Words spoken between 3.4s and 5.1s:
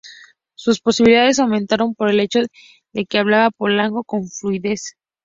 polaco con fluidez.